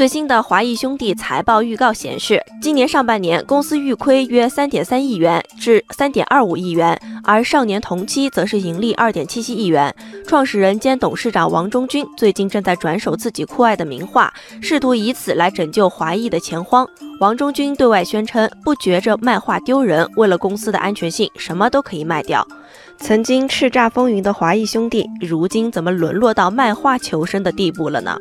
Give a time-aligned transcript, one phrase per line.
[0.00, 9.94] 最新的华谊兄弟财报预告显示，今年上半年公司预亏约三点三亿元至三点二五亿元，而上年同期则是盈利二点七七亿元。
[10.26, 14.32] 创始人兼董事长王中军最近正在转手自己酷爱的名画，
[14.62, 16.88] 试图以此来拯救华谊的钱荒。
[17.20, 22.42] 王中军对外宣称不觉着卖画丢人，为了公司的安全性，什么都可以卖掉。
[22.96, 28.16] 曾经叱咤风云的华谊兄弟，如今怎么沦落到卖画求生的地步了呢？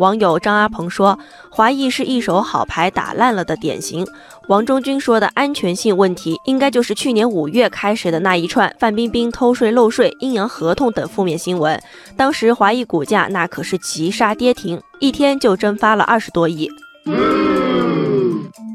[0.00, 1.18] 网友张阿鹏说
[1.52, 4.06] ：“华谊是一手好牌打烂了的典型。”
[4.48, 11.78] 王中军说的安全性问题，应该就是去年五月开始的那一串范冰冰偷税漏税、阴阳合同等负面新闻。
[12.16, 16.70] 当时华谊股价那可是急杀跌停，一天就蒸发了二十多亿。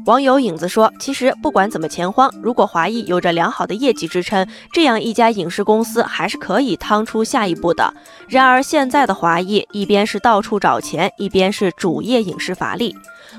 [0.06, 7.92] 网友影子说：“其实不管怎么钱荒，如果华谊有着良好的业绩支撑，这样一家影视公司还是可以趟出下一步的。
[8.28, 12.94] 然而现在的华谊，一边是到处找钱，一边是主业影视乏力。”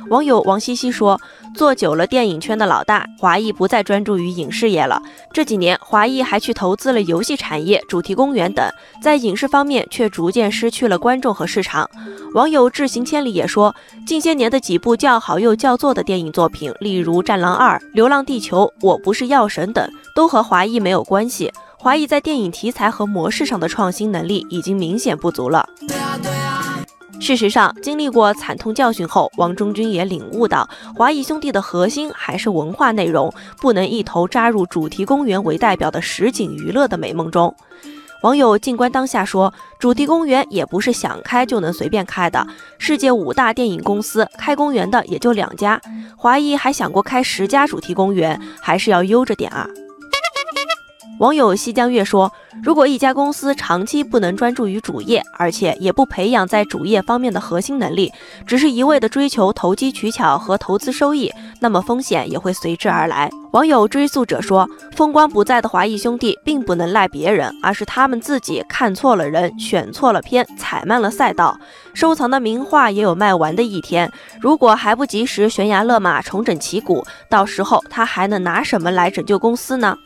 [0.10, 1.20] 网友王西西说
[1.56, 5.02] ：“做久了电影圈的老大，华谊不再专注于影视业了。
[5.34, 8.70] 这几年，华谊还去投资了游戏产业、主题公园等，
[9.02, 11.90] 在影视方面却逐渐失去了观众和市场。”
[12.34, 13.74] 网友志行千里也说
[14.06, 21.52] ：“近些年的几部叫好又叫座的电影作品。”例如《战狼二》《流浪地球》《我不是药神》等，都和华谊没有关系。
[21.78, 25.68] 华谊在电影题材和模式上的创新能力已经明显不足了。
[27.20, 37.54] 事实上，经历过惨痛教训后，王中军也领悟到，华谊兄弟的核心还是文化内容，不能一头扎入主题公园为代表的实景娱乐的美梦中。
[38.24, 42.46] 网友静观当下说：“主题公园也不是想开就能随便开的。
[42.80, 45.80] 世界五大电影公司开公园的也就两家，
[46.18, 49.68] 华谊还想过开十家主题公园，还是要悠着点啊。”
[51.20, 58.14] 网友西江月说：“如果一家公司长期不能专注于主业，而且也不培养在主业方面的核心能力，
[58.46, 71.58] 只是一味的追求投机取巧和投资收益，那么风险也会随之而来。”网友追溯者说：“风光不再的华谊兄弟，并不能赖别人，而是他们自己看错了人，选错了片，踩慢了赛道。
[71.96, 79.98] 收藏的名画也有卖完的一天，如果还不及时悬崖勒马，重整旗鼓，到时候他还能拿什么来拯救公司呢？”